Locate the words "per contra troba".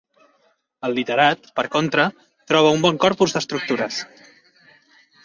1.59-2.71